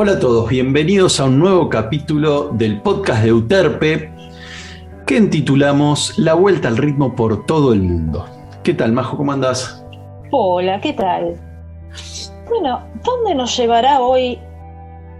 Hola 0.00 0.12
a 0.12 0.20
todos, 0.20 0.48
bienvenidos 0.48 1.18
a 1.18 1.24
un 1.24 1.40
nuevo 1.40 1.68
capítulo 1.68 2.50
del 2.52 2.80
podcast 2.82 3.20
de 3.20 3.30
Euterpe 3.30 4.12
que 5.04 5.16
intitulamos 5.16 6.16
La 6.20 6.34
vuelta 6.34 6.68
al 6.68 6.76
ritmo 6.76 7.16
por 7.16 7.46
todo 7.46 7.72
el 7.72 7.82
mundo. 7.82 8.24
¿Qué 8.62 8.74
tal, 8.74 8.92
Majo? 8.92 9.16
¿Cómo 9.16 9.32
andás? 9.32 9.84
Hola, 10.30 10.80
¿qué 10.80 10.92
tal? 10.92 11.34
Bueno, 12.48 12.80
¿dónde 13.02 13.34
nos 13.34 13.56
llevará 13.56 13.98
hoy 13.98 14.38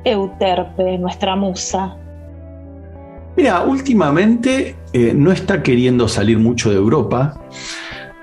Euterpe, 0.05 0.97
nuestra 0.97 1.35
musa? 1.35 1.97
Mira, 3.37 3.63
últimamente 3.63 4.77
eh, 4.93 5.13
no 5.13 5.33
está 5.33 5.61
queriendo 5.61 6.07
salir 6.07 6.39
mucho 6.39 6.71
de 6.71 6.77
Europa, 6.77 7.35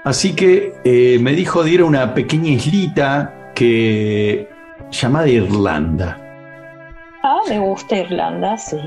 así 0.06 0.34
que 0.34 0.74
eh, 0.86 1.20
me 1.20 1.34
dijo 1.34 1.66
de 1.66 1.72
ir 1.72 1.82
a 1.82 1.86
una 1.86 2.14
pequeña 2.14 2.52
islita 2.52 3.52
que 3.54 4.48
llamada 4.90 5.28
Irlanda. 5.28 6.22
Me 7.50 7.60
gusta 7.60 7.98
Irlanda, 7.98 8.58
sí. 8.58 8.78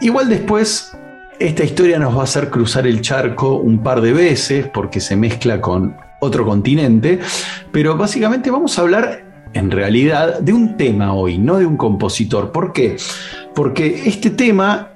Igual 0.00 0.28
después 0.28 0.96
esta 1.38 1.64
historia 1.64 1.98
nos 1.98 2.16
va 2.16 2.22
a 2.22 2.24
hacer 2.24 2.50
cruzar 2.50 2.86
el 2.86 3.00
charco 3.00 3.54
un 3.56 3.78
par 3.78 4.00
de 4.00 4.12
veces 4.12 4.66
porque 4.72 5.00
se 5.00 5.14
mezcla 5.16 5.60
con 5.60 5.96
otro 6.20 6.44
continente, 6.44 7.20
pero 7.70 7.96
básicamente 7.96 8.50
vamos 8.50 8.76
a 8.78 8.82
hablar 8.82 9.24
en 9.54 9.70
realidad 9.70 10.40
de 10.40 10.52
un 10.52 10.76
tema 10.76 11.14
hoy, 11.14 11.38
no 11.38 11.58
de 11.58 11.66
un 11.66 11.76
compositor. 11.76 12.50
¿Por 12.50 12.72
qué? 12.72 12.96
Porque 13.54 14.02
este 14.06 14.30
tema, 14.30 14.88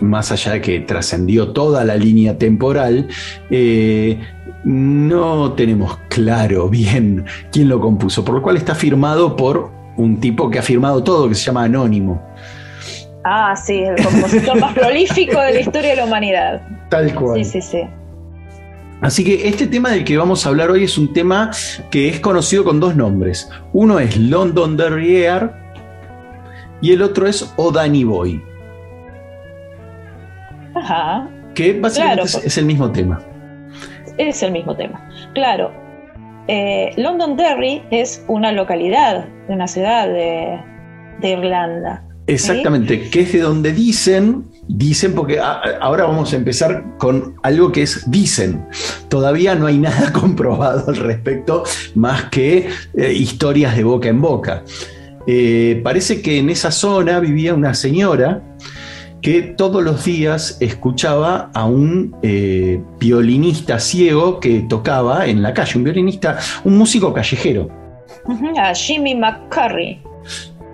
más 0.00 0.32
allá 0.32 0.52
de 0.52 0.60
que 0.62 0.80
trascendió 0.80 1.52
toda 1.52 1.84
la 1.84 1.96
línea 1.96 2.38
temporal, 2.38 3.08
eh, 3.50 4.18
no 4.64 5.52
tenemos 5.52 5.98
claro 6.08 6.68
bien 6.68 7.26
quién 7.52 7.68
lo 7.68 7.80
compuso, 7.80 8.24
por 8.24 8.36
lo 8.36 8.42
cual 8.42 8.56
está 8.56 8.74
firmado 8.74 9.36
por 9.36 9.75
un 9.96 10.20
tipo 10.20 10.50
que 10.50 10.58
ha 10.58 10.62
firmado 10.62 11.02
todo, 11.02 11.28
que 11.28 11.34
se 11.34 11.44
llama 11.44 11.64
Anónimo. 11.64 12.22
Ah, 13.24 13.56
sí, 13.56 13.82
el 13.82 13.96
compositor 14.02 14.60
más 14.60 14.72
prolífico 14.72 15.40
de 15.40 15.54
la 15.54 15.60
historia 15.60 15.90
de 15.90 15.96
la 15.96 16.04
humanidad. 16.04 16.62
Tal 16.90 17.12
cual. 17.14 17.44
Sí, 17.44 17.60
sí, 17.60 17.62
sí. 17.62 17.82
Así 19.00 19.24
que 19.24 19.48
este 19.48 19.66
tema 19.66 19.90
del 19.90 20.04
que 20.04 20.16
vamos 20.16 20.46
a 20.46 20.48
hablar 20.48 20.70
hoy 20.70 20.84
es 20.84 20.96
un 20.96 21.12
tema 21.12 21.50
que 21.90 22.08
es 22.08 22.20
conocido 22.20 22.64
con 22.64 22.80
dos 22.80 22.96
nombres. 22.96 23.50
Uno 23.72 23.98
es 23.98 24.16
London 24.16 24.76
Derriere 24.76 25.50
y 26.80 26.92
el 26.92 27.02
otro 27.02 27.26
es 27.26 27.52
O 27.56 27.72
Danny 27.72 28.04
Boy. 28.04 28.42
Ajá. 30.74 31.28
Que 31.54 31.78
básicamente 31.78 32.22
Claro, 32.22 32.38
es, 32.38 32.46
es 32.46 32.58
el 32.58 32.64
mismo 32.64 32.90
tema. 32.90 33.20
Es 34.18 34.42
el 34.42 34.52
mismo 34.52 34.74
tema. 34.74 35.08
Claro. 35.34 35.85
Eh, 36.48 36.92
Londonderry 36.96 37.82
es 37.90 38.24
una 38.28 38.52
localidad 38.52 39.26
una 39.48 39.68
ciudad 39.68 40.08
de, 40.08 40.58
Irlanda. 41.22 42.02
Exactamente, 42.26 43.08
que 43.10 43.20
es 43.20 43.32
de 43.32 43.40
donde 43.40 43.72
dicen, 43.72 44.44
dicen, 44.66 45.14
porque 45.14 45.38
a- 45.38 45.60
ahora 45.80 46.04
vamos 46.04 46.32
a 46.32 46.36
empezar 46.36 46.84
con 46.98 47.36
algo 47.42 47.70
que 47.70 47.82
es 47.82 48.10
dicen. 48.10 48.66
Todavía 49.08 49.54
no 49.54 49.66
hay 49.66 49.78
nada 49.88 50.12
comprobado 50.12 50.88
al 50.90 50.96
respecto, 50.96 51.62
más 51.94 52.24
que 52.24 52.68
eh, 52.96 53.12
historias 53.12 53.76
de 53.76 53.84
boca 53.84 54.08
en 54.08 54.20
boca. 54.20 54.64
Eh, 55.28 55.80
parece 55.84 56.20
que 56.22 56.38
en 56.38 56.50
esa 56.50 56.70
zona 56.70 57.18
vivía 57.20 57.54
una 57.54 57.74
señora 57.74 58.42
que 59.22 59.42
todos 59.42 59.82
los 59.82 60.04
días 60.04 60.56
escuchaba 60.60 61.50
a 61.52 61.64
un 61.64 62.14
eh, 62.22 62.80
violinista 62.98 63.78
ciego 63.80 64.40
que 64.40 64.60
tocaba 64.68 65.26
en 65.26 65.42
la 65.42 65.52
calle, 65.52 65.78
un 65.78 65.84
violinista, 65.84 66.38
un 66.64 66.76
músico 66.78 67.12
callejero. 67.12 67.68
A 68.58 68.74
Jimmy 68.74 69.14
McCurry. 69.14 70.00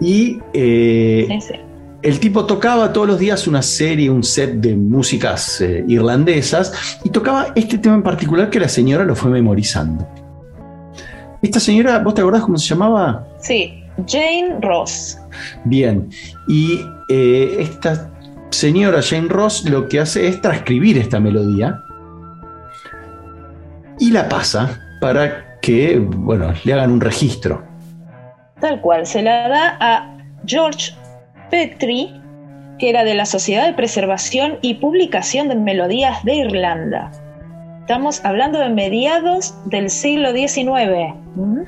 Y 0.00 0.38
eh, 0.52 1.26
Sí, 1.28 1.40
sí. 1.40 1.54
El 2.02 2.18
tipo 2.18 2.44
tocaba 2.46 2.92
todos 2.92 3.06
los 3.06 3.18
días 3.20 3.46
una 3.46 3.62
serie, 3.62 4.10
un 4.10 4.24
set 4.24 4.54
de 4.54 4.74
músicas 4.74 5.60
eh, 5.60 5.84
irlandesas 5.86 6.98
y 7.04 7.10
tocaba 7.10 7.52
este 7.54 7.78
tema 7.78 7.94
en 7.94 8.02
particular 8.02 8.50
que 8.50 8.58
la 8.58 8.68
señora 8.68 9.04
lo 9.04 9.14
fue 9.14 9.30
memorizando. 9.30 10.04
Esta 11.40 11.60
señora, 11.60 12.00
¿vos 12.00 12.14
te 12.14 12.20
acordás 12.20 12.42
cómo 12.42 12.58
se 12.58 12.68
llamaba? 12.68 13.24
Sí, 13.40 13.84
Jane 14.08 14.58
Ross. 14.60 15.16
Bien. 15.64 16.08
Y 16.48 16.80
eh, 17.08 17.56
esta 17.60 18.11
señora 18.52 19.00
Jane 19.02 19.28
Ross 19.28 19.68
lo 19.68 19.88
que 19.88 20.00
hace 20.00 20.28
es 20.28 20.40
transcribir 20.40 20.98
esta 20.98 21.18
melodía 21.20 21.82
y 23.98 24.10
la 24.10 24.28
pasa 24.28 24.78
para 25.00 25.58
que, 25.60 25.98
bueno, 25.98 26.52
le 26.64 26.72
hagan 26.72 26.92
un 26.92 27.00
registro. 27.00 27.62
Tal 28.60 28.80
cual, 28.80 29.06
se 29.06 29.22
la 29.22 29.48
da 29.48 29.76
a 29.80 30.18
George 30.46 30.92
Petrie, 31.50 32.12
que 32.78 32.90
era 32.90 33.04
de 33.04 33.14
la 33.14 33.26
Sociedad 33.26 33.66
de 33.66 33.74
Preservación 33.74 34.58
y 34.60 34.74
Publicación 34.74 35.48
de 35.48 35.56
Melodías 35.56 36.24
de 36.24 36.34
Irlanda. 36.36 37.10
Estamos 37.80 38.24
hablando 38.24 38.58
de 38.58 38.68
mediados 38.68 39.54
del 39.66 39.90
siglo 39.90 40.32
XIX. 40.32 41.14
¿m? 41.36 41.64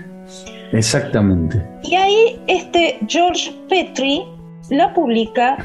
Exactamente. 0.72 1.62
Y 1.82 1.94
ahí 1.94 2.40
este 2.46 2.98
George 3.06 3.52
Petrie 3.68 4.24
la 4.70 4.92
publica 4.94 5.56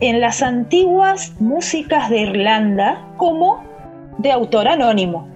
en 0.00 0.20
las 0.20 0.42
antiguas 0.42 1.32
músicas 1.40 2.10
de 2.10 2.20
Irlanda 2.22 3.06
como 3.16 3.62
de 4.18 4.32
autor 4.32 4.68
anónimo. 4.68 5.28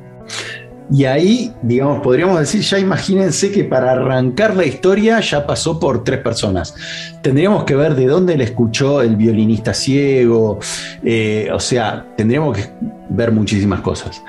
Y 0.90 1.04
ahí, 1.04 1.52
digamos, 1.62 2.00
podríamos 2.00 2.38
decir, 2.40 2.62
ya 2.62 2.78
imagínense 2.78 3.52
que 3.52 3.64
para 3.64 3.92
arrancar 3.92 4.56
la 4.56 4.64
historia 4.64 5.20
ya 5.20 5.46
pasó 5.46 5.78
por 5.78 6.02
tres 6.02 6.20
personas. 6.20 6.74
Tendríamos 7.22 7.64
que 7.64 7.74
ver 7.74 7.94
de 7.94 8.06
dónde 8.06 8.38
le 8.38 8.44
escuchó 8.44 9.02
el 9.02 9.16
violinista 9.16 9.74
ciego, 9.74 10.58
eh, 11.04 11.50
o 11.52 11.60
sea, 11.60 12.06
tendríamos 12.16 12.56
que 12.56 12.70
ver 13.10 13.32
muchísimas 13.32 13.82
cosas. 13.82 14.22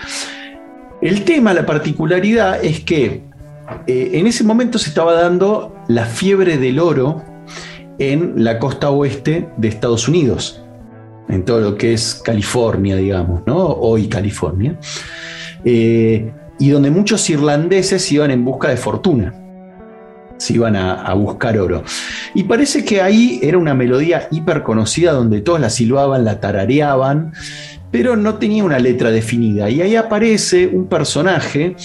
El 1.01 1.23
tema, 1.23 1.53
la 1.53 1.65
particularidad 1.65 2.63
es 2.63 2.81
que 2.81 3.23
eh, 3.87 4.09
en 4.13 4.27
ese 4.27 4.43
momento 4.43 4.77
se 4.77 4.89
estaba 4.89 5.13
dando 5.13 5.73
la 5.87 6.05
fiebre 6.05 6.57
del 6.57 6.79
oro 6.79 7.23
en 7.99 8.43
la 8.43 8.57
costa 8.59 8.89
oeste 8.89 9.49
de 9.57 9.67
Estados 9.67 10.07
Unidos, 10.07 10.61
en 11.27 11.45
todo 11.45 11.59
lo 11.59 11.77
que 11.77 11.93
es 11.93 12.21
California, 12.23 12.95
digamos, 12.95 13.43
¿no? 13.45 13.57
Hoy 13.57 14.07
California. 14.07 14.79
Eh, 15.63 16.31
y 16.57 16.69
donde 16.69 16.91
muchos 16.91 17.29
irlandeses 17.29 18.11
iban 18.11 18.31
en 18.31 18.43
busca 18.43 18.69
de 18.69 18.77
fortuna, 18.77 19.33
se 20.37 20.53
iban 20.53 20.75
a, 20.75 21.13
buscar 21.13 21.57
oro. 21.57 21.83
Y 22.33 22.43
parece 22.43 22.85
que 22.85 23.01
ahí 23.01 23.39
era 23.43 23.57
una 23.57 23.73
melodía 23.73 24.27
hiper 24.31 24.63
conocida 24.63 25.11
donde 25.11 25.41
todos 25.41 25.59
la 25.59 25.69
silbaban, 25.69 26.23
la 26.23 26.39
tarareaban, 26.39 27.33
pero 27.91 28.15
no 28.15 28.35
tenía 28.35 28.63
una 28.63 28.79
letra 28.79 29.11
definida. 29.11 29.69
Y 29.69 29.81
ahí 29.81 29.95
aparece 29.95 30.67
un 30.67 30.87
personaje 30.87 31.75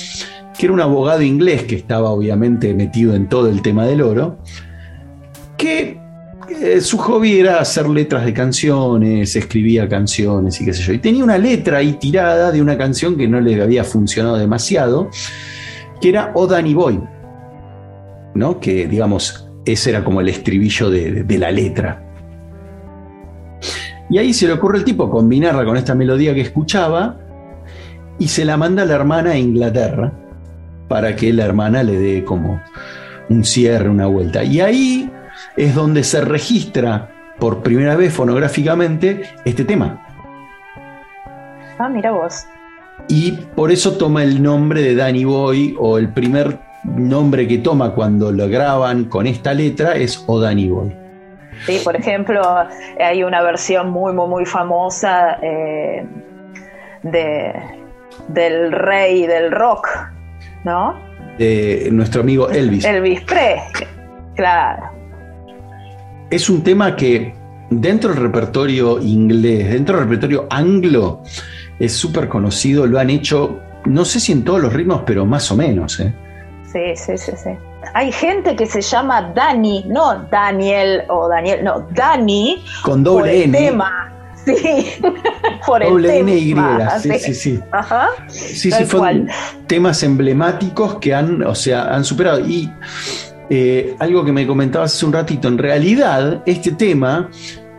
que 0.57 0.67
era 0.67 0.73
un 0.73 0.81
abogado 0.81 1.23
inglés 1.23 1.65
que 1.65 1.75
estaba 1.75 2.11
obviamente 2.11 2.75
metido 2.75 3.17
en 3.17 3.29
todo 3.29 3.49
el 3.49 3.61
tema 3.61 3.87
del 3.87 4.03
oro, 4.03 4.39
que 5.57 6.04
eh, 6.49 6.81
su 6.81 6.99
hobby 6.99 7.39
era 7.41 7.61
hacer 7.61 7.89
letras 7.89 8.25
de 8.25 8.33
canciones, 8.33 9.35
escribía 9.37 9.89
canciones 9.89 10.61
y 10.61 10.65
qué 10.65 10.73
sé 10.73 10.83
yo. 10.83 10.93
Y 10.93 10.99
tenía 10.99 11.25
una 11.25 11.39
letra 11.39 11.79
ahí 11.79 11.95
tirada 11.95 12.53
de 12.53 12.61
una 12.61 12.77
canción 12.77 13.17
que 13.17 13.27
no 13.29 13.41
le 13.41 13.61
había 13.63 13.85
funcionado 13.85 14.37
demasiado, 14.37 15.09
que 16.01 16.09
era 16.11 16.33
O 16.35 16.47
Danny 16.47 16.75
Boy, 16.75 17.01
¿no? 18.35 18.61
Que 18.61 18.87
digamos, 18.87 19.49
ese 19.65 19.91
era 19.91 20.05
como 20.05 20.21
el 20.21 20.29
estribillo 20.29 20.91
de, 20.91 21.11
de- 21.13 21.25
de 21.25 21.39
la 21.39 21.51
letra. 21.51 22.01
Y 24.11 24.19
ahí 24.19 24.35
se 24.35 24.47
le 24.47 24.53
ocurre 24.53 24.79
al 24.79 24.85
tipo 24.85 25.11
combinarla 25.11 25.65
con 25.65 25.77
esta 25.77 25.95
melodía 25.95 26.35
que 26.35 26.43
escuchaba 26.43 27.19
y 28.19 28.29
se 28.29 28.45
la 28.45 28.57
manda 28.57 28.83
a 28.83 28.87
la 28.87 28.95
hermana 28.95 29.31
a 29.31 29.39
Inglaterra 29.39 30.13
para 30.89 31.17
que 31.17 31.33
la 31.33 31.47
hermana 31.47 31.83
le 31.83 31.99
dé 31.99 32.25
como 32.25 32.61
un 33.31 33.45
cierre, 33.45 33.89
una 33.89 34.07
vuelta. 34.07 34.45
Y 34.45 34.61
ahí 34.61 35.11
es 35.57 35.75
donde 35.75 36.05
se 36.05 36.21
registra 36.21 37.11
por 37.39 37.63
primera 37.63 37.97
vez 37.97 38.13
fonográficamente 38.13 39.23
este 39.45 39.65
tema. 39.65 40.01
Ah, 41.79 41.89
mira 41.89 42.13
vos. 42.13 42.47
Y 43.09 43.33
por 43.33 43.71
eso 43.71 43.97
toma 43.97 44.23
el 44.23 44.43
nombre 44.43 44.81
de 44.83 44.95
Danny 44.95 45.25
Boy, 45.25 45.77
o 45.79 45.99
el 45.99 46.13
primer 46.13 46.59
nombre 46.85 47.49
que 47.49 47.59
toma 47.59 47.93
cuando 47.95 48.31
lo 48.31 48.49
graban 48.49 49.05
con 49.05 49.27
esta 49.27 49.55
letra 49.55 49.95
es 49.95 50.23
O 50.27 50.41
Danny 50.41 50.69
Boy. 50.69 50.95
Sí, 51.67 51.81
por 51.85 51.97
ejemplo, 51.97 52.43
hay 53.01 53.23
una 53.23 53.43
versión 53.43 53.91
muy, 53.91 54.13
muy, 54.13 54.29
muy 54.29 54.47
famosa 54.47 55.39
eh, 55.41 56.05
de, 57.03 57.53
del 58.29 58.73
rey 58.73 59.27
del 59.27 59.51
rock, 59.51 59.89
¿no? 60.65 60.99
De 61.39 61.89
nuestro 61.93 62.23
amigo 62.23 62.49
Elvis. 62.51 62.85
Elvis 62.85 63.21
Presley. 63.23 63.89
Claro. 64.37 64.94
Es 66.35 66.51
un 66.51 66.65
tema 66.65 66.97
que 66.97 67.33
dentro 67.71 68.11
del 68.11 68.21
repertorio 68.21 69.01
inglés, 69.01 69.71
dentro 69.71 69.97
del 69.97 70.07
repertorio 70.07 70.49
anglo, 70.51 71.23
es 71.79 71.93
súper 71.93 72.29
conocido. 72.29 72.89
Lo 72.89 72.99
han 72.99 73.09
hecho, 73.09 73.61
no 73.85 74.05
sé 74.05 74.19
si 74.19 74.33
en 74.33 74.43
todos 74.43 74.61
los 74.61 74.73
ritmos, 74.73 75.03
pero 75.07 75.25
más 75.25 75.49
o 75.53 75.57
menos. 75.57 76.01
¿eh? 76.01 76.13
Sí, 76.73 76.97
sí, 76.97 77.17
sí, 77.17 77.31
sí. 77.37 77.51
hay 77.95 78.11
gente 78.11 78.57
que 78.57 78.67
se 78.67 78.81
llama 78.81 79.31
Dani, 79.33 79.85
no 79.87 80.27
Daniel 80.29 81.05
o 81.09 81.29
Daniel, 81.29 81.63
no, 81.63 81.87
Dani. 81.93 82.65
Con 82.83 83.05
doble 83.05 83.45
N. 83.45 83.57
Tema. 83.57 84.13
Sí, 84.45 84.91
por 85.67 85.85
doble 85.85 86.19
N 86.19 86.35
Y, 86.35 86.53
sí, 87.01 87.19
sí, 87.21 87.35
sí. 87.35 87.61
Ajá. 87.71 88.09
Sí, 88.27 88.73
sí, 88.73 88.85
fueron 88.87 89.29
temas 89.69 90.03
emblemáticos 90.03 90.97
que 90.97 91.15
han, 91.15 91.45
o 91.45 91.55
sea, 91.55 91.95
han 91.95 92.03
superado. 92.03 92.41
Y 92.41 92.69
eh, 93.51 93.97
algo 93.99 94.25
que 94.25 94.33
me 94.33 94.47
comentabas 94.47 94.95
hace 94.95 95.07
un 95.07 95.13
ratito, 95.13 95.49
en 95.49 95.59
realidad, 95.59 96.43
este 96.47 96.73
tema, 96.73 97.31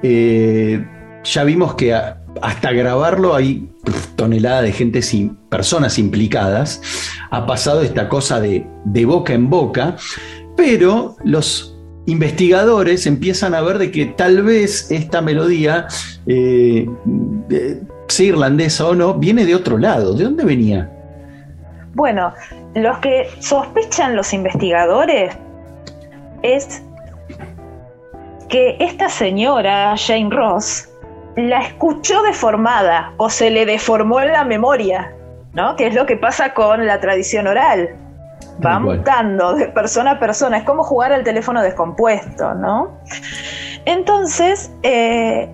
eh, 0.04 0.86
ya 1.24 1.44
vimos 1.44 1.76
que 1.76 1.94
hasta 1.94 2.72
grabarlo 2.72 3.36
hay 3.36 3.70
tonelada 4.16 4.62
de 4.62 4.72
gente, 4.72 5.02
sin, 5.02 5.36
personas 5.50 5.98
implicadas, 5.98 6.82
ha 7.32 7.46
pasado 7.46 7.82
esta 7.82 8.10
cosa 8.10 8.40
de, 8.40 8.66
boca 9.06 9.34
en 9.34 9.50
boca, 9.50 9.96
pero 10.56 11.16
los 11.24 11.78
investigadores 12.06 13.08
empiezan 13.08 13.56
a 13.56 13.62
ver 13.62 13.80
de 13.80 13.92
que 13.92 14.06
tal 14.06 14.44
vez 14.44 14.92
esta 14.92 15.22
melodía, 15.22 15.88
eh, 16.28 16.88
sea 18.08 18.26
irlandesa 18.26 18.88
o 18.88 18.96
no, 18.96 19.16
viene 19.16 19.46
de 19.46 19.56
otro 19.56 19.78
lado. 19.78 20.14
¿De 20.14 20.26
dónde 20.26 20.46
venía? 20.46 20.92
Bueno, 21.96 22.34
los 22.76 22.98
que 23.00 23.28
sospechan 23.40 24.16
los 24.16 24.34
investigadores 24.34 25.36
es 26.54 26.84
que 28.50 28.78
esta 28.80 29.10
señora, 29.10 29.96
Jane 29.98 30.30
Ross, 30.30 30.90
la 31.36 31.62
escuchó 31.62 32.22
deformada 32.24 33.14
o 33.18 33.30
se 33.30 33.50
le 33.50 33.66
deformó 33.66 34.22
en 34.22 34.32
la 34.32 34.44
memoria, 34.44 35.14
¿no? 35.54 35.76
Que 35.76 35.88
es 35.88 35.96
lo 35.96 36.06
que 36.06 36.16
pasa 36.16 36.54
con 36.54 36.86
la 36.86 37.00
tradición 37.00 37.48
oral. 37.48 37.96
Va 38.66 38.80
mutando 38.80 39.54
de 39.56 39.68
persona 39.68 40.12
a 40.12 40.20
persona, 40.20 40.58
es 40.58 40.64
como 40.64 40.84
jugar 40.84 41.12
al 41.12 41.24
teléfono 41.24 41.62
descompuesto, 41.62 42.54
¿no? 42.54 42.98
Entonces, 43.84 44.72
eh, 44.84 45.50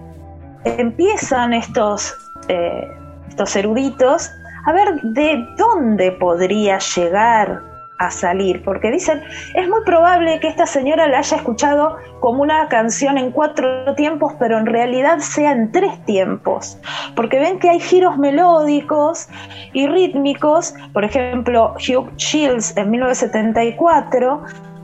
empiezan 0.66 1.54
estos, 1.54 2.14
eh, 2.48 2.88
estos 3.30 3.56
eruditos 3.56 4.30
a 4.68 4.74
ver 4.74 5.02
de 5.02 5.44
dónde 5.58 6.12
podría 6.12 6.78
llegar 6.78 7.71
a 8.02 8.12
salir, 8.12 8.64
porque 8.64 8.92
dicen, 8.92 9.22
es 9.54 9.70
muy 9.70 9.82
probable 9.86 10.40
que 10.40 10.48
esta 10.48 10.66
señora 10.66 11.08
la 11.08 11.20
haya 11.20 11.38
escuchado 11.38 11.98
como 12.20 12.42
una 12.42 12.68
canción 12.68 13.18
en 13.18 13.32
cuatro 13.32 13.94
tiempos, 13.96 14.34
pero 14.40 14.58
en 14.58 14.66
realidad 14.66 15.20
sea 15.20 15.52
en 15.52 15.72
tres 15.72 16.04
tiempos, 16.06 16.80
porque 17.16 17.40
ven 17.40 17.60
que 17.60 17.70
hay 17.70 17.80
giros 17.80 18.18
melódicos 18.18 19.28
y 19.74 19.88
rítmicos, 19.88 20.74
por 20.94 21.04
ejemplo, 21.04 21.76
Hugh 21.76 22.12
Shields 22.18 22.76
en 22.76 22.90
1974 22.90 24.42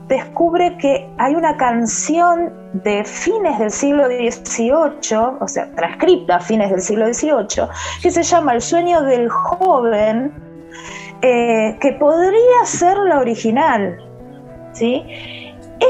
descubre 0.07 0.77
que 0.77 1.09
hay 1.17 1.35
una 1.35 1.57
canción 1.57 2.53
de 2.73 3.03
fines 3.03 3.59
del 3.59 3.71
siglo 3.71 4.05
XVIII, 4.07 5.17
o 5.39 5.47
sea, 5.47 5.69
transcripta 5.75 6.37
a 6.37 6.39
fines 6.39 6.69
del 6.69 6.81
siglo 6.81 7.13
XVIII, 7.13 7.67
que 8.01 8.11
se 8.11 8.23
llama 8.23 8.53
El 8.53 8.61
sueño 8.61 9.01
del 9.01 9.29
joven, 9.29 10.31
eh, 11.21 11.77
que 11.81 11.93
podría 11.93 12.65
ser 12.65 12.97
la 12.97 13.19
original. 13.19 13.97
¿sí? 14.73 15.03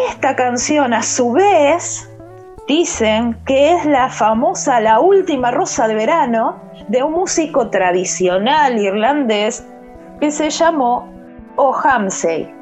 Esta 0.09 0.35
canción, 0.35 0.93
a 0.93 1.01
su 1.03 1.33
vez, 1.33 2.09
dicen 2.67 3.37
que 3.45 3.73
es 3.73 3.85
la 3.85 4.09
famosa 4.09 4.79
La 4.79 4.99
última 4.99 5.51
rosa 5.51 5.87
de 5.87 5.95
verano 5.95 6.61
de 6.89 7.03
un 7.03 7.13
músico 7.13 7.69
tradicional 7.69 8.77
irlandés 8.77 9.65
que 10.19 10.31
se 10.31 10.49
llamó 10.49 11.09
O'Hamsey. 11.55 12.53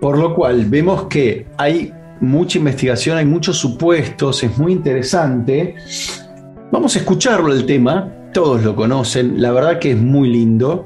Por 0.00 0.18
lo 0.18 0.34
cual 0.34 0.64
vemos 0.66 1.04
que 1.04 1.46
hay 1.56 1.92
mucha 2.20 2.58
investigación, 2.58 3.18
hay 3.18 3.24
muchos 3.24 3.58
supuestos, 3.58 4.42
es 4.42 4.56
muy 4.58 4.72
interesante. 4.72 5.74
Vamos 6.70 6.96
a 6.96 6.98
escucharlo 6.98 7.52
el 7.52 7.66
tema 7.66 8.12
todos 8.36 8.62
lo 8.62 8.76
conocen, 8.76 9.40
la 9.40 9.50
verdad 9.50 9.78
que 9.78 9.92
es 9.92 9.96
muy 9.96 10.28
lindo 10.28 10.84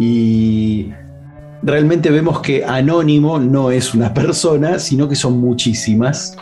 y 0.00 0.90
realmente 1.62 2.10
vemos 2.10 2.40
que 2.40 2.64
Anónimo 2.64 3.38
no 3.38 3.70
es 3.70 3.94
una 3.94 4.12
persona, 4.22 4.80
sino 4.80 5.08
que 5.08 5.14
son 5.14 5.38
muchísimas. 5.38 6.36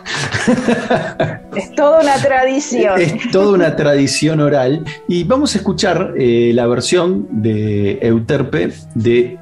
Es 1.55 1.73
toda 1.75 2.01
una 2.01 2.15
tradición. 2.17 2.99
Es 2.99 3.31
toda 3.31 3.53
una 3.53 3.75
tradición 3.75 4.39
oral. 4.39 4.83
Y 5.07 5.23
vamos 5.23 5.53
a 5.55 5.59
escuchar 5.59 6.13
eh, 6.17 6.51
la 6.53 6.67
versión 6.67 7.27
de 7.31 7.99
Euterpe 8.01 8.73
de 8.93 9.39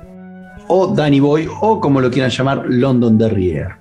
O 0.67 0.87
Danny 0.87 1.19
Boy 1.21 1.47
o 1.61 1.79
como 1.79 1.99
lo 2.01 2.09
quieran 2.11 2.31
llamar, 2.31 2.63
London 2.67 3.17
Derriere. 3.17 3.75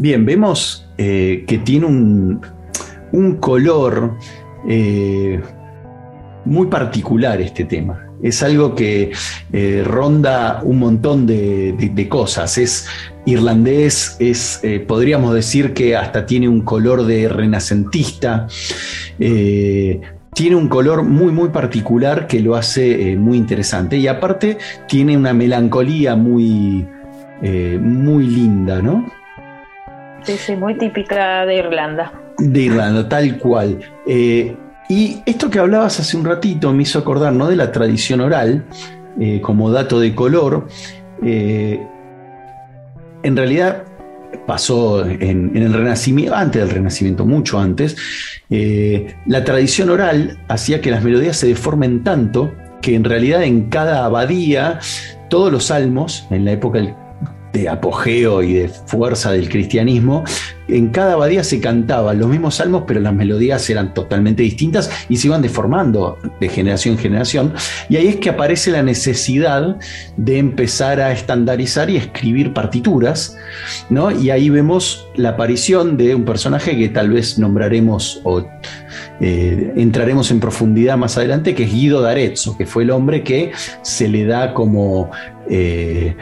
Bien, 0.00 0.24
vemos 0.24 0.86
eh, 0.96 1.44
que 1.46 1.58
tiene 1.58 1.84
un, 1.84 3.36
color 3.38 4.16
eh, 4.66 5.42
muy 6.46 6.68
particular 6.68 7.38
este 7.42 7.66
tema. 7.66 8.06
Es 8.22 8.42
algo 8.42 8.74
que 8.74 9.12
eh, 9.52 9.82
ronda 9.84 10.62
un 10.64 10.78
montón 10.78 11.26
de, 11.26 12.06
cosas. 12.08 12.56
Es 12.56 12.86
irlandés, 13.26 14.16
es, 14.20 14.62
podríamos 14.86 15.34
decir 15.34 15.74
que 15.74 15.94
hasta 15.94 16.24
tiene 16.24 16.48
un 16.48 16.62
color 16.62 17.04
de 17.04 17.28
renacentista 17.28 18.46
tiene 19.18 20.56
un 20.56 20.68
color 20.68 21.02
muy, 21.02 21.30
muy 21.30 21.50
particular 21.50 22.26
que 22.26 22.40
lo 22.40 22.54
hace 22.54 23.18
muy 23.18 23.36
interesante. 23.36 23.98
Y 23.98 24.06
aparte 24.06 24.56
tiene 24.88 25.14
una 25.14 25.34
melancolía 25.34 26.16
muy, 26.16 26.86
muy 27.42 28.26
linda, 28.26 28.80
¿no? 28.80 29.19
Sí, 30.24 30.36
sí, 30.36 30.56
muy 30.56 30.76
típica 30.76 31.44
de 31.46 31.56
Irlanda. 31.56 32.12
De 32.38 32.60
Irlanda, 32.62 33.08
tal 33.08 33.38
cual. 33.38 33.78
Eh, 34.06 34.56
y 34.88 35.22
esto 35.24 35.50
que 35.50 35.58
hablabas 35.58 36.00
hace 36.00 36.16
un 36.16 36.24
ratito 36.24 36.72
me 36.72 36.82
hizo 36.82 36.98
acordar 36.98 37.32
¿no? 37.32 37.48
de 37.48 37.56
la 37.56 37.72
tradición 37.72 38.20
oral, 38.20 38.64
eh, 39.20 39.40
como 39.40 39.70
dato 39.70 40.00
de 40.00 40.14
color. 40.14 40.68
Eh, 41.24 41.80
en 43.22 43.36
realidad 43.36 43.84
pasó 44.46 45.04
en, 45.04 45.56
el 45.56 45.72
Renacimiento, 45.72 46.34
antes 46.34 46.62
del 46.62 46.70
Renacimiento, 46.70 47.26
mucho 47.26 47.58
antes, 47.58 47.96
la 48.48 49.44
tradición 49.44 49.90
oral 49.90 50.38
hacía 50.48 50.80
que 50.80 50.90
las 50.90 51.04
melodías 51.04 51.36
se 51.36 51.48
deformen 51.48 52.02
tanto 52.02 52.50
que 52.80 52.94
en 52.94 53.04
realidad 53.04 53.42
en 53.42 53.68
cada 53.68 54.04
abadía 54.04 54.80
todos 55.28 55.52
los 55.52 55.66
salmos, 55.66 56.26
en 56.30 56.44
la 56.44 56.52
época 56.52 56.78
del 56.78 56.94
de 57.52 57.68
apogeo 57.68 58.42
y 58.42 58.54
de 58.54 58.68
fuerza 58.68 59.32
del 59.32 59.48
cristianismo, 59.48 60.24
en 60.68 60.90
cada 60.90 61.14
abadía 61.14 61.42
se 61.42 61.60
cantaban 61.60 62.18
los 62.18 62.28
mismos 62.28 62.56
salmos, 62.56 62.84
pero 62.86 63.00
las 63.00 63.12
melodías 63.12 63.68
eran 63.70 63.92
totalmente 63.92 64.42
distintas 64.42 64.90
y 65.08 65.16
se 65.16 65.26
iban 65.26 65.42
deformando 65.42 66.18
de 66.40 66.48
generación 66.48 66.94
en 66.94 67.00
generación. 67.00 67.54
Y 67.88 67.96
ahí 67.96 68.08
es 68.08 68.16
que 68.16 68.30
aparece 68.30 68.70
la 68.70 68.82
necesidad 68.82 69.76
de 70.16 70.38
empezar 70.38 71.00
a 71.00 71.12
estandarizar 71.12 71.90
y 71.90 71.96
escribir 71.96 72.52
partituras, 72.52 73.36
¿no? 73.88 74.10
Y 74.10 74.30
ahí 74.30 74.48
vemos 74.48 75.08
la 75.16 75.30
aparición 75.30 75.96
de 75.96 76.14
un 76.14 76.24
personaje 76.24 76.76
que 76.76 76.88
tal 76.88 77.10
vez 77.10 77.38
nombraremos 77.38 78.20
o 78.24 78.46
eh, 79.20 79.72
entraremos 79.76 80.30
en 80.30 80.40
profundidad 80.40 80.96
más 80.96 81.16
adelante, 81.16 81.54
que 81.54 81.64
es 81.64 81.72
Guido 81.72 82.00
d'Arezzo, 82.00 82.56
que 82.56 82.66
fue 82.66 82.84
el 82.84 82.90
hombre 82.90 83.22
que 83.22 83.52
se 83.82 84.08
le 84.08 84.24
da 84.24 84.54
como... 84.54 85.10
Eh, 85.52 86.16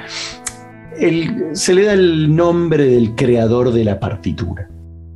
se 1.52 1.74
le 1.74 1.84
da 1.84 1.92
el 1.92 2.34
nombre 2.34 2.84
del 2.84 3.14
creador 3.14 3.72
de 3.72 3.84
la 3.84 4.00
partitura. 4.00 4.68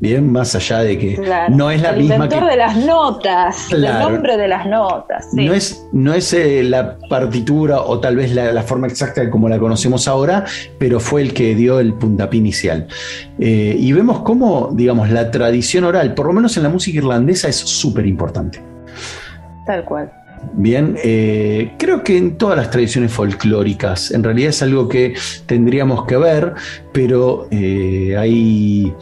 Bien, 0.03 0.33
más 0.33 0.57
allá 0.57 0.81
de 0.81 0.99
que 0.99 1.17
no 1.51 1.71
es 1.71 1.81
la 1.81 1.91
el 1.91 1.99
misma. 1.99 2.17
Inventor 2.17 2.51
de 2.51 2.57
las 2.57 2.77
notas, 2.77 3.73
el 3.73 3.83
nombre 3.83 4.37
de 4.37 4.49
las 4.49 4.67
notas. 4.67 5.29
No 5.33 5.55
es, 5.55 5.87
no 5.93 6.13
es 6.13 6.33
eh, 6.33 6.65
la 6.65 6.99
partitura 7.09 7.83
o 7.83 8.01
tal 8.01 8.17
vez 8.17 8.35
la, 8.35 8.61
forma 8.65 8.89
exacta 8.89 9.31
como 9.31 9.49
la 9.49 9.61
conocemos 9.61 10.09
ahora, 10.09 10.45
pero 10.81 10.99
fue 10.99 11.23
el 11.23 11.33
que 11.33 11.55
dio 11.55 11.79
el 11.79 11.95
puntapié 11.95 12.41
inicial. 12.41 12.89
Eh, 13.39 13.77
y 13.79 13.93
vemos 13.93 14.23
cómo, 14.23 14.71
digamos, 14.73 15.09
la 15.09 15.31
tradición 15.31 15.85
oral, 15.85 16.15
por 16.15 16.27
lo 16.27 16.33
menos 16.33 16.57
en 16.57 16.65
la 16.65 16.69
música 16.69 16.99
irlandesa, 16.99 17.47
es 17.47 17.55
súper 17.55 18.05
importante. 18.05 18.61
Tal 19.67 19.85
cual. 19.85 20.11
Bien, 20.55 20.97
eh, 21.03 21.73
creo 21.79 22.03
que 22.05 22.19
en 22.19 22.37
todas 22.37 22.57
las 22.57 22.71
tradiciones 22.71 23.13
folclóricas, 23.13 24.11
en 24.11 24.23
realidad 24.23 24.51
es 24.51 24.63
algo 24.63 24.89
que 24.89 25.15
tendríamos 25.47 26.05
que 26.05 26.17
ver, 26.17 26.55
pero 26.93 27.49
eh, 27.51 28.17
hay, 28.19 28.93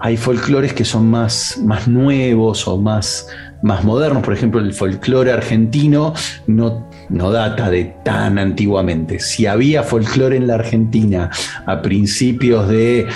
hay 0.00 0.16
folclores 0.16 0.72
que 0.72 0.84
son 0.84 1.08
más, 1.08 1.60
más 1.64 1.86
nuevos 1.86 2.66
o 2.66 2.76
más, 2.76 3.28
más 3.62 3.84
modernos. 3.84 4.22
Por 4.24 4.34
ejemplo, 4.34 4.60
el 4.60 4.72
folclore 4.72 5.32
argentino 5.32 6.12
no, 6.48 6.88
no 7.08 7.30
data 7.30 7.70
de 7.70 7.94
tan 8.04 8.38
antiguamente. 8.38 9.20
Si 9.20 9.46
había 9.46 9.84
folclore 9.84 10.36
en 10.36 10.48
la 10.48 10.54
Argentina 10.54 11.30
a 11.66 11.82
principios 11.82 12.68
de... 12.68 13.06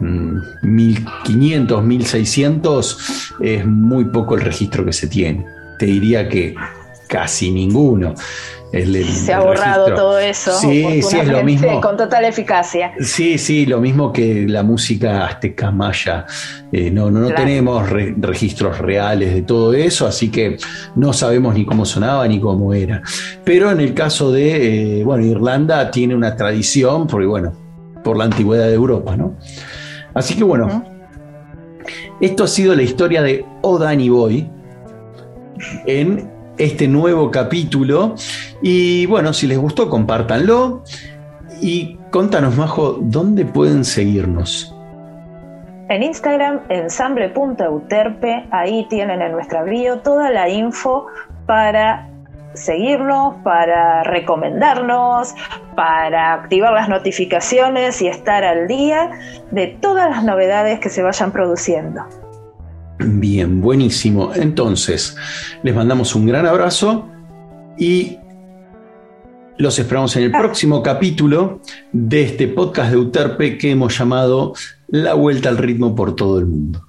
1500, 0.00 1.78
eh, 1.80 1.82
1600 1.82 2.98
mm, 3.40 3.42
es 3.42 3.66
muy 3.66 4.04
poco 4.04 4.36
el 4.36 4.42
registro 4.42 4.84
que 4.84 4.92
se 4.92 5.08
tiene 5.08 5.57
te 5.78 5.86
diría 5.86 6.28
que 6.28 6.54
casi 7.08 7.50
ninguno. 7.50 8.14
se 8.70 9.32
ha 9.32 9.40
borrado 9.40 9.94
todo 9.94 10.18
eso. 10.18 10.52
Sí, 10.58 11.02
sí, 11.02 11.18
es 11.18 11.28
lo 11.28 11.42
mismo. 11.42 11.80
Con 11.80 11.96
total 11.96 12.26
eficacia. 12.26 12.92
Sí, 13.00 13.38
sí, 13.38 13.66
lo 13.66 13.80
mismo 13.80 14.12
que 14.12 14.46
la 14.46 14.62
música 14.62 15.24
azteca 15.24 15.70
maya. 15.70 16.26
Eh, 16.70 16.90
no, 16.90 17.10
no, 17.10 17.28
tenemos 17.34 17.88
registros 17.88 18.78
reales 18.78 19.34
de 19.34 19.42
todo 19.42 19.72
eso, 19.72 20.06
así 20.06 20.30
que 20.30 20.58
no 20.94 21.12
sabemos 21.14 21.54
ni 21.54 21.64
cómo 21.64 21.86
sonaba 21.86 22.28
ni 22.28 22.38
cómo 22.38 22.74
era. 22.74 23.02
Pero 23.42 23.70
en 23.70 23.80
el 23.80 23.94
caso 23.94 24.30
de, 24.30 25.00
eh, 25.00 25.04
bueno, 25.04 25.24
Irlanda 25.24 25.90
tiene 25.90 26.14
una 26.14 26.36
tradición, 26.36 27.06
porque 27.06 27.26
bueno, 27.26 27.54
por 28.04 28.18
la 28.18 28.24
antigüedad 28.24 28.66
de 28.66 28.74
Europa, 28.74 29.16
¿no? 29.16 29.36
Así 30.12 30.34
que 30.34 30.44
bueno, 30.44 30.84
esto 32.20 32.44
ha 32.44 32.48
sido 32.48 32.74
la 32.74 32.82
historia 32.82 33.22
de 33.22 33.46
O 33.62 33.78
Danny 33.78 34.10
Boy 34.10 34.57
en 35.86 36.30
este 36.58 36.88
nuevo 36.88 37.30
capítulo. 37.30 38.14
Y 38.62 39.06
bueno, 39.06 39.32
si 39.32 39.46
les 39.46 39.58
gustó, 39.58 39.88
compártanlo. 39.88 40.82
Y 41.60 41.96
contanos, 42.10 42.56
Majo, 42.56 42.98
¿dónde 43.00 43.44
pueden 43.44 43.84
seguirnos? 43.84 44.74
En 45.88 46.02
Instagram, 46.02 46.60
ensamble.euterpe, 46.68 48.46
ahí 48.50 48.86
tienen 48.90 49.22
en 49.22 49.32
nuestra 49.32 49.62
bio 49.62 50.00
toda 50.00 50.30
la 50.30 50.48
info 50.48 51.06
para 51.46 52.08
seguirnos, 52.52 53.36
para 53.42 54.02
recomendarnos, 54.02 55.34
para 55.74 56.34
activar 56.34 56.74
las 56.74 56.88
notificaciones 56.88 58.02
y 58.02 58.08
estar 58.08 58.44
al 58.44 58.68
día 58.68 59.10
de 59.50 59.68
todas 59.80 60.10
las 60.10 60.24
novedades 60.24 60.78
que 60.80 60.90
se 60.90 61.02
vayan 61.02 61.32
produciendo. 61.32 62.02
Bien, 62.98 63.60
buenísimo. 63.60 64.32
Entonces, 64.34 65.16
les 65.62 65.74
mandamos 65.74 66.14
un 66.14 66.26
gran 66.26 66.46
abrazo 66.46 67.08
y 67.78 68.18
los 69.56 69.78
esperamos 69.78 70.16
en 70.16 70.24
el 70.24 70.30
próximo 70.32 70.82
capítulo 70.82 71.60
de 71.92 72.22
este 72.22 72.48
podcast 72.48 72.90
de 72.90 72.96
Uterpe 72.96 73.58
que 73.58 73.70
hemos 73.70 73.96
llamado 73.96 74.54
La 74.88 75.14
Vuelta 75.14 75.48
al 75.48 75.58
Ritmo 75.58 75.94
por 75.94 76.16
todo 76.16 76.38
el 76.38 76.46
mundo. 76.46 76.87